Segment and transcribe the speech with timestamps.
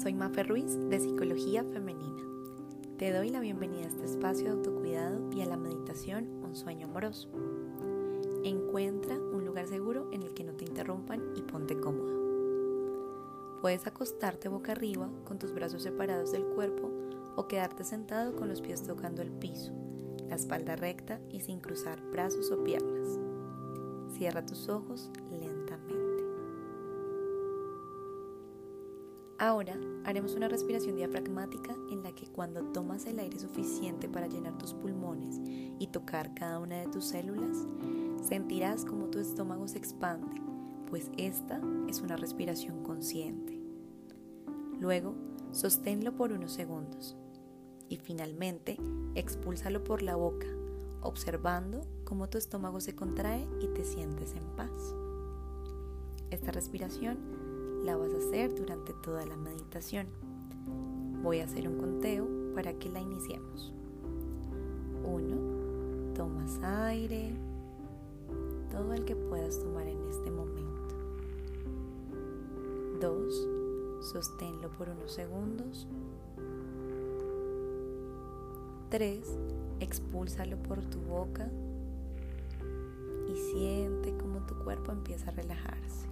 [0.00, 2.22] soy Mafe Ruiz de Psicología Femenina.
[2.96, 6.86] Te doy la bienvenida a este espacio de autocuidado y a la meditación Un sueño
[6.86, 7.28] amoroso.
[8.42, 13.58] Encuentra un lugar seguro en el que no te interrumpan y ponte cómodo.
[13.60, 16.90] Puedes acostarte boca arriba con tus brazos separados del cuerpo
[17.36, 19.70] o quedarte sentado con los pies tocando el piso,
[20.30, 23.18] la espalda recta y sin cruzar brazos o piernas.
[24.16, 25.49] Cierra tus ojos lentamente.
[29.40, 34.58] Ahora haremos una respiración diafragmática en la que cuando tomas el aire suficiente para llenar
[34.58, 35.40] tus pulmones
[35.78, 37.56] y tocar cada una de tus células,
[38.22, 40.42] sentirás como tu estómago se expande,
[40.90, 41.58] pues esta
[41.88, 43.58] es una respiración consciente.
[44.78, 45.14] Luego,
[45.52, 47.16] sosténlo por unos segundos
[47.88, 48.76] y finalmente
[49.14, 50.48] expúlsalo por la boca,
[51.00, 54.94] observando cómo tu estómago se contrae y te sientes en paz.
[56.30, 57.39] Esta respiración
[57.84, 60.06] la vas a hacer durante toda la meditación.
[61.22, 63.72] Voy a hacer un conteo para que la iniciemos.
[65.04, 66.14] 1.
[66.14, 67.32] Tomas aire,
[68.70, 70.94] todo el que puedas tomar en este momento.
[73.00, 73.48] 2.
[74.12, 75.86] Sosténlo por unos segundos.
[78.90, 79.38] 3.
[79.80, 81.48] Expúlsalo por tu boca
[83.28, 86.08] y siente cómo tu cuerpo empieza a relajarse.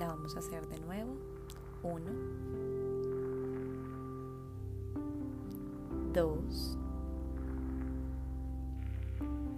[0.00, 1.14] La vamos a hacer de nuevo.
[1.82, 2.10] Uno.
[6.14, 6.78] Dos.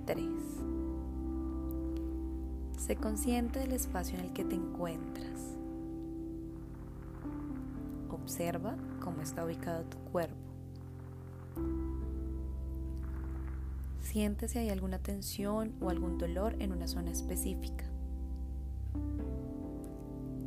[0.04, 0.26] Tres.
[2.76, 5.54] Sé consciente del espacio en el que te encuentras.
[8.10, 10.34] Observa cómo está ubicado tu cuerpo.
[14.00, 17.91] Siente si hay alguna tensión o algún dolor en una zona específica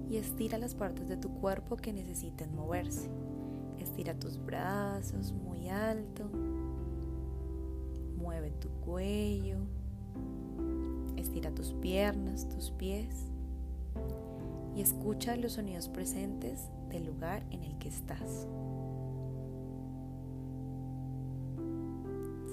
[0.10, 3.10] y estira las partes de tu cuerpo que necesiten moverse.
[3.80, 6.30] Estira tus brazos muy alto.
[8.18, 9.58] Mueve tu cuello.
[11.18, 13.28] Estira tus piernas, tus pies.
[14.76, 18.48] Y escucha los sonidos presentes del lugar en el que estás.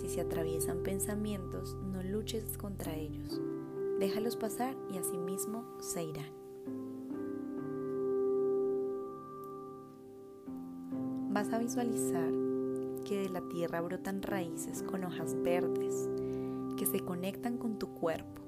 [0.01, 3.41] Si se atraviesan pensamientos, no luches contra ellos.
[3.99, 6.42] Déjalos pasar y asimismo se irán.
[11.33, 12.31] Vas a visualizar
[13.07, 16.11] que de la tierra brotan raíces con hojas verdes
[16.77, 18.43] que se conectan con tu cuerpo,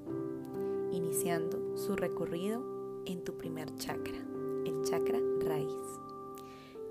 [0.91, 2.63] iniciando su recorrido
[3.07, 4.17] en tu primer chakra,
[4.65, 5.99] el chakra raíz,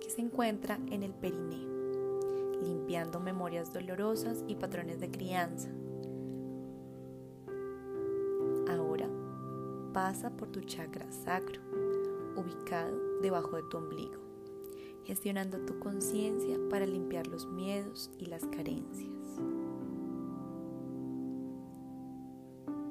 [0.01, 5.69] que se encuentra en el perineo, limpiando memorias dolorosas y patrones de crianza.
[8.69, 9.09] Ahora
[9.93, 11.61] pasa por tu chakra sacro,
[12.37, 14.24] ubicado debajo de tu ombligo
[15.05, 19.13] gestionando tu conciencia para limpiar los miedos y las carencias.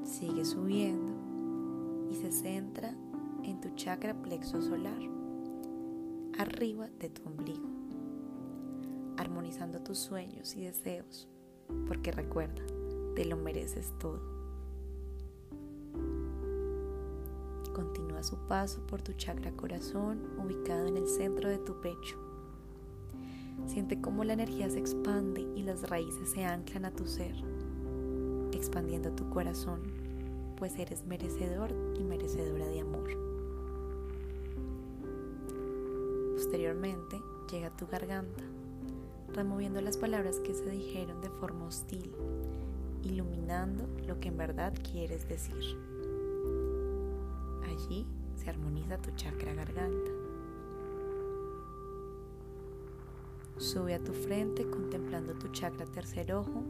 [0.04, 1.12] Sigue subiendo
[2.10, 2.96] y se centra
[3.44, 5.00] en tu chakra plexo solar,
[6.38, 7.68] arriba de tu ombligo,
[9.18, 11.28] armonizando tus sueños y deseos,
[11.88, 12.64] porque recuerda,
[13.16, 14.33] te lo mereces todo.
[18.24, 22.16] Su paso por tu chakra corazón ubicado en el centro de tu pecho.
[23.68, 27.36] Siente cómo la energía se expande y las raíces se anclan a tu ser,
[28.54, 29.82] expandiendo tu corazón,
[30.56, 33.10] pues eres merecedor y merecedora de amor.
[36.36, 37.20] Posteriormente
[37.52, 38.44] llega a tu garganta,
[39.34, 42.16] removiendo las palabras que se dijeron de forma hostil,
[43.04, 45.93] iluminando lo que en verdad quieres decir.
[47.84, 48.06] Allí
[48.36, 50.12] se armoniza tu chakra garganta.
[53.58, 56.64] Sube a tu frente contemplando tu chakra tercer ojo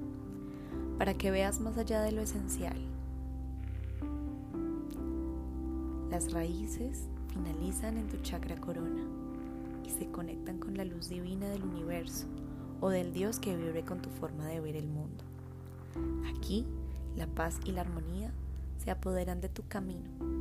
[0.98, 2.78] para que veas más allá de lo esencial.
[6.10, 9.04] Las raíces finalizan en tu chakra corona
[9.86, 12.28] y se conectan con la luz divina del universo
[12.82, 15.24] o del Dios que vive con tu forma de ver el mundo.
[16.36, 16.66] Aquí,
[17.16, 18.32] la paz y la armonía
[18.78, 20.33] se apoderan de tu camino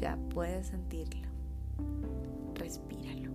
[0.00, 1.28] ya puedes sentirlo.
[2.54, 3.30] Respíralo.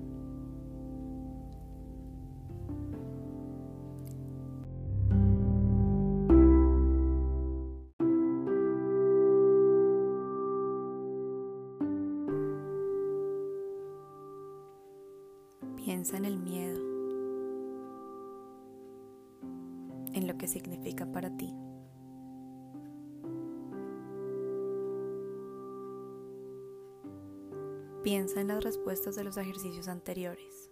[28.04, 30.70] Piensa en las respuestas de los ejercicios anteriores,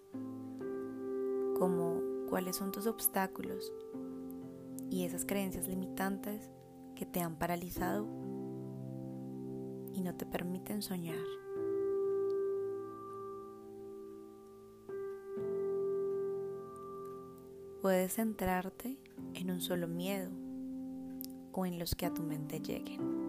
[1.58, 3.72] como cuáles son tus obstáculos
[4.90, 6.50] y esas creencias limitantes
[6.94, 8.06] que te han paralizado
[9.94, 11.24] y no te permiten soñar.
[17.82, 18.98] Puedes centrarte
[19.36, 20.32] en un solo miedo
[21.54, 23.21] o en los que a tu mente lleguen.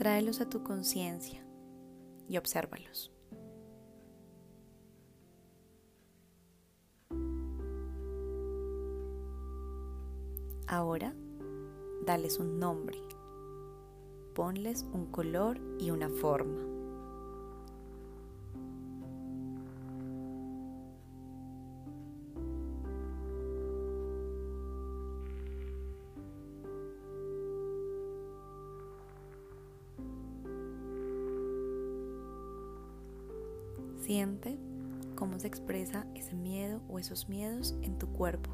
[0.00, 1.44] Tráelos a tu conciencia
[2.26, 3.12] y obsérvalos.
[10.66, 11.14] Ahora,
[12.06, 12.96] dales un nombre
[14.34, 16.79] ponles un color y una forma.
[34.10, 34.58] Siente
[35.14, 38.50] cómo se expresa ese miedo o esos miedos en tu cuerpo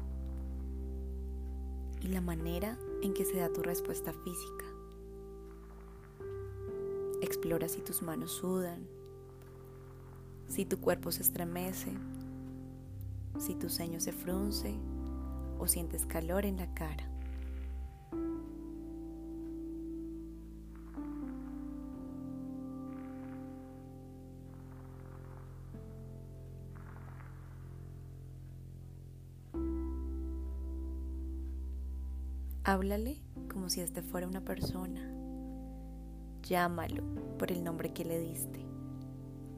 [1.99, 4.65] y la manera en que se da tu respuesta física.
[7.23, 8.87] Explora si tus manos sudan,
[10.47, 11.91] si tu cuerpo se estremece,
[13.39, 14.75] si tu ceño se frunce
[15.57, 17.06] o sientes calor en la cara.
[32.67, 34.99] Háblale como si este fuera una persona
[36.43, 37.01] Llámalo
[37.37, 38.59] por el nombre que le diste.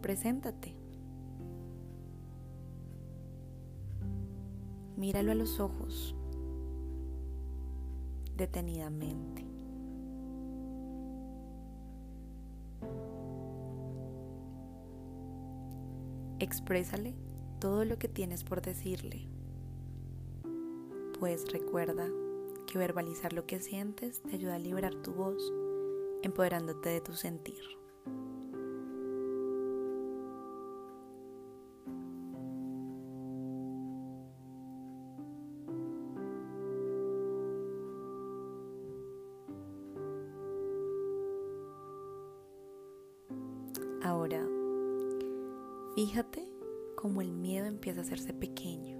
[0.04, 0.76] Preséntate.
[4.96, 6.16] Míralo a los ojos
[8.38, 9.44] detenidamente.
[16.38, 17.16] Exprésale
[17.58, 19.28] todo lo que tienes por decirle.
[21.20, 22.08] Pues recuerda
[22.70, 25.52] que verbalizar lo que sientes te ayuda a liberar tu voz
[26.22, 27.64] empoderándote de tu sentir.
[44.04, 44.46] Ahora,
[45.96, 46.48] fíjate
[46.96, 48.99] cómo el miedo empieza a hacerse pequeño,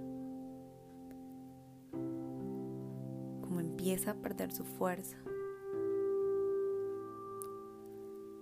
[3.80, 5.16] empieza a perder su fuerza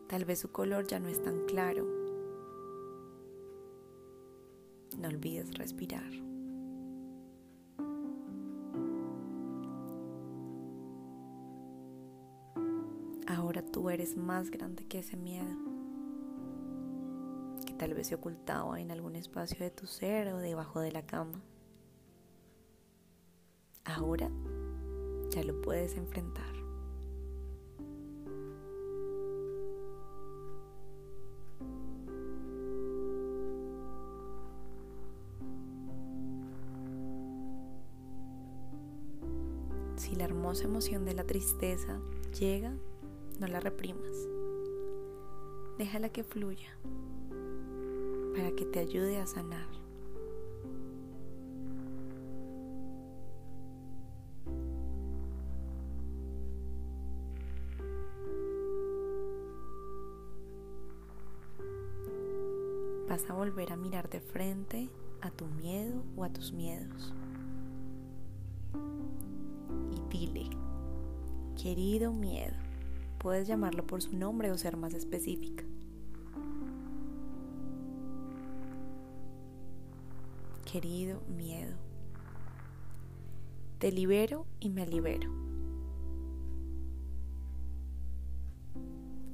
[0.08, 1.86] Tal vez su color ya no es tan claro.
[4.98, 6.10] No olvides respirar.
[13.26, 15.54] Ahora tú eres más grande que ese miedo,
[17.66, 21.02] que tal vez se ocultaba en algún espacio de tu ser o debajo de la
[21.02, 21.42] cama.
[23.84, 24.30] Ahora
[25.44, 26.46] lo puedes enfrentar.
[39.96, 42.00] Si la hermosa emoción de la tristeza
[42.38, 42.72] llega,
[43.40, 44.28] no la reprimas.
[45.76, 46.76] Déjala que fluya
[48.34, 49.77] para que te ayude a sanar.
[63.18, 64.88] Vas a volver a mirar de frente
[65.22, 67.12] a tu miedo o a tus miedos.
[70.08, 70.48] Dile,
[71.60, 72.54] querido miedo,
[73.18, 75.64] puedes llamarlo por su nombre o ser más específica.
[80.70, 81.74] Querido miedo,
[83.80, 85.28] te libero y me libero.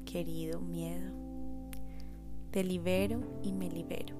[0.06, 1.23] Querido miedo,
[2.54, 4.14] te libero y me libero.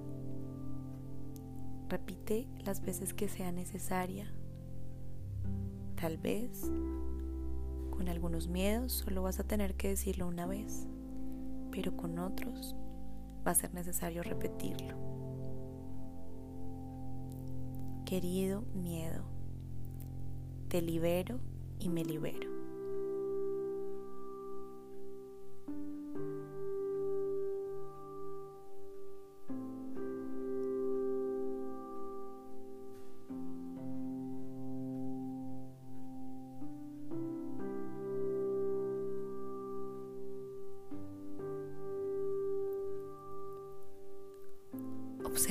[1.89, 4.35] Repite las veces que sea necesaria
[5.95, 6.61] Tal vez
[7.91, 10.89] con algunos miedos solo vas a tener que decirlo una vez,
[11.71, 12.75] pero con otros
[13.47, 14.97] va a ser necesario repetirlo.
[18.05, 19.23] Querido miedo,
[20.67, 21.39] te libero
[21.79, 22.54] y me libero.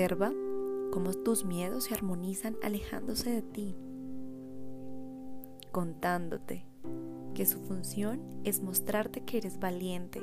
[0.03, 0.33] Observa
[0.91, 3.73] cómo tus miedos se armonizan alejándose de ti,
[5.71, 6.65] contándote
[7.33, 10.21] que su función es mostrarte que eres valiente,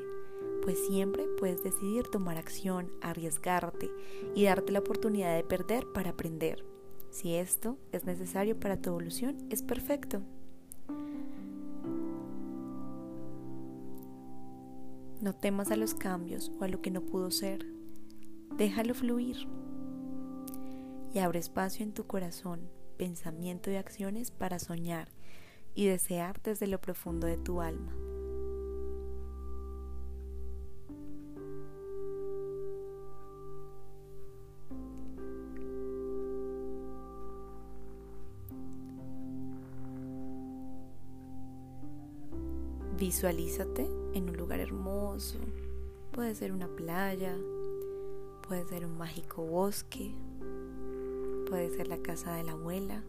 [0.62, 3.90] pues siempre puedes decidir tomar acción, arriesgarte
[4.34, 6.62] y darte la oportunidad de perder para aprender.
[7.08, 10.20] Si esto es necesario para tu evolución, es perfecto.
[15.22, 17.64] No temas a los cambios o a lo que no pudo ser.
[18.58, 19.38] Déjalo fluir.
[21.12, 22.60] Y abre espacio en tu corazón,
[22.96, 25.08] pensamiento y acciones para soñar
[25.74, 27.92] y desear desde lo profundo de tu alma.
[42.96, 45.38] Visualízate en un lugar hermoso.
[46.12, 47.36] Puede ser una playa,
[48.46, 50.14] puede ser un mágico bosque,
[51.50, 53.02] puede ser la casa de la abuela.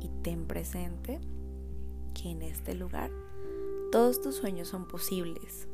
[0.00, 1.20] Y ten presente
[2.14, 3.10] que en este lugar
[3.90, 5.66] todos tus sueños son posibles.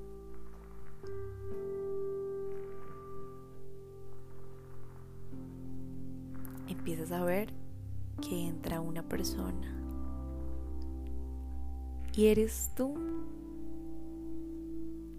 [6.66, 7.52] Empiezas a ver
[8.22, 9.74] que entra una persona.
[12.14, 12.94] Y eres tú.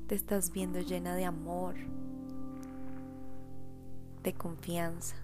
[0.07, 1.75] Te estás viendo llena de amor,
[4.25, 5.15] de confianza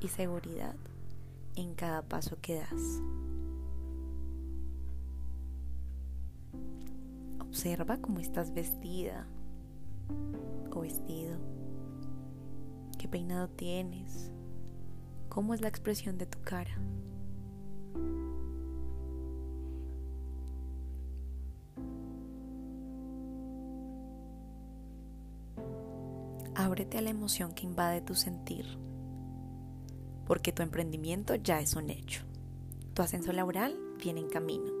[0.00, 0.74] y seguridad
[1.54, 3.00] en cada paso que das.
[7.38, 9.28] Observa cómo estás vestida
[10.72, 11.38] o vestido,
[12.98, 14.32] qué peinado tienes,
[15.28, 16.76] cómo es la expresión de tu cara.
[26.96, 28.78] A la emoción que invade tu sentir,
[30.26, 32.22] porque tu emprendimiento ya es un hecho.
[32.94, 34.72] Tu ascenso laboral viene en camino.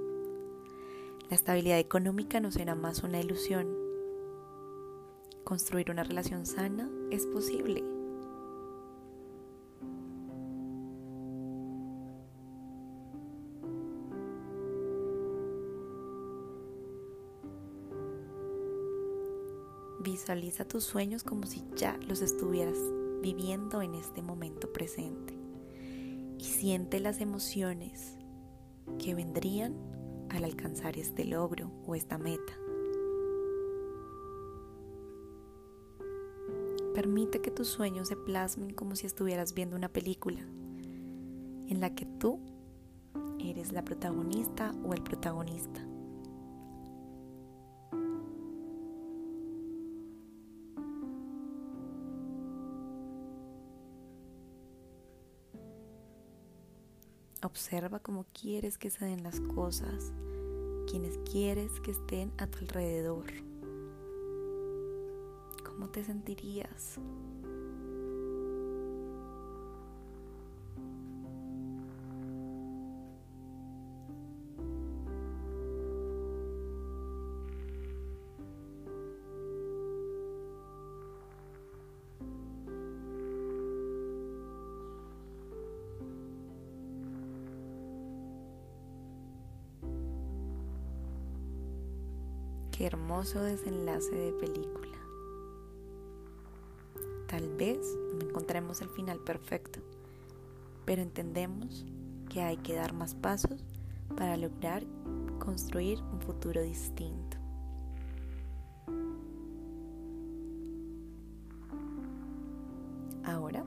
[1.28, 3.68] La estabilidad económica no será más una ilusión.
[5.44, 7.97] Construir una relación sana es posible.
[20.28, 22.76] Visualiza tus sueños como si ya los estuvieras
[23.22, 25.32] viviendo en este momento presente
[26.38, 28.18] y siente las emociones
[28.98, 29.74] que vendrían
[30.28, 32.52] al alcanzar este logro o esta meta.
[36.94, 42.04] Permite que tus sueños se plasmen como si estuvieras viendo una película en la que
[42.04, 42.38] tú
[43.38, 45.87] eres la protagonista o el protagonista.
[57.48, 60.12] Observa cómo quieres que se den las cosas,
[60.86, 63.24] quienes quieres que estén a tu alrededor.
[65.64, 67.00] ¿Cómo te sentirías?
[92.80, 94.96] Hermoso desenlace de película.
[97.26, 97.80] Tal vez
[98.14, 99.80] no encontremos el final perfecto,
[100.84, 101.84] pero entendemos
[102.30, 103.64] que hay que dar más pasos
[104.16, 104.84] para lograr
[105.40, 107.36] construir un futuro distinto.
[113.24, 113.64] Ahora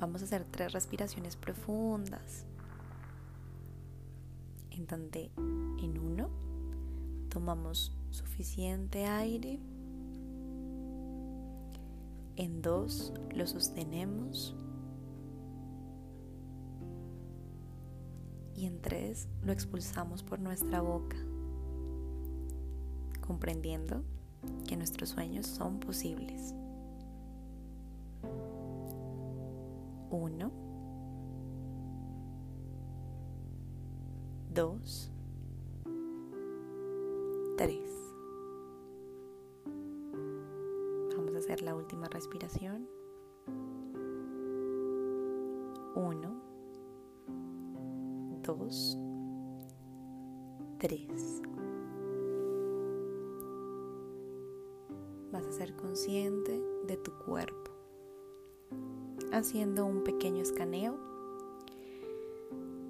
[0.00, 2.46] vamos a hacer tres respiraciones profundas,
[4.72, 5.30] en donde
[5.78, 5.95] en
[7.36, 9.60] tomamos suficiente aire.
[12.36, 14.56] En dos lo sostenemos.
[18.54, 21.18] Y en tres lo expulsamos por nuestra boca,
[23.20, 24.02] comprendiendo
[24.66, 26.54] que nuestros sueños son posibles.
[30.08, 30.50] Uno.
[34.54, 35.12] Dos.
[37.56, 37.78] 3.
[41.16, 42.88] Vamos a hacer la última respiración.
[45.94, 46.42] 1,
[48.42, 48.98] 2,
[50.78, 51.42] 3.
[55.36, 57.70] vas a ser consciente de tu cuerpo,
[59.32, 60.96] haciendo un pequeño escaneo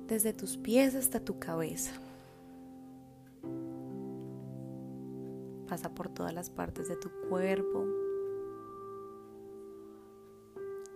[0.06, 1.92] desde tus pies hasta tu cabeza.
[5.68, 7.84] Pasa por todas las partes de tu cuerpo.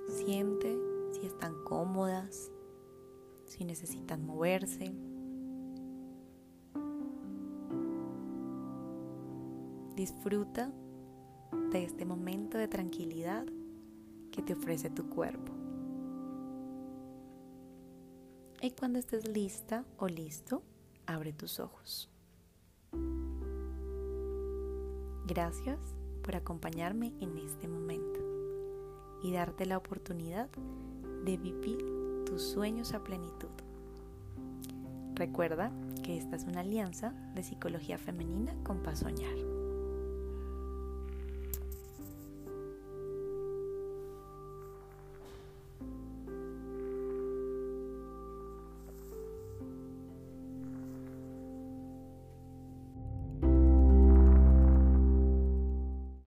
[0.08, 0.78] Siente
[1.12, 2.50] si están cómodas,
[3.46, 4.94] si necesitan moverse.
[9.96, 10.72] Disfruta
[11.72, 13.46] de este momento de tranquilidad
[14.30, 15.52] que te ofrece tu cuerpo.
[18.62, 20.62] Y cuando estés lista o listo,
[21.06, 22.10] abre tus ojos.
[25.30, 25.78] Gracias
[26.24, 28.18] por acompañarme en este momento
[29.22, 30.50] y darte la oportunidad
[31.24, 31.78] de vivir
[32.26, 33.48] tus sueños a plenitud.
[35.14, 35.70] Recuerda
[36.02, 39.49] que esta es una alianza de psicología femenina con Soñar.